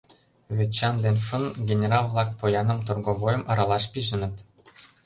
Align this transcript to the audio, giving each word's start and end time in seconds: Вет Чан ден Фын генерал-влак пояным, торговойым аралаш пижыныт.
Вет 0.55 0.69
Чан 0.77 0.95
ден 1.03 1.17
Фын 1.25 1.45
генерал-влак 1.69 2.29
пояным, 2.39 2.79
торговойым 2.87 3.43
аралаш 3.51 3.83
пижыныт. 3.91 4.35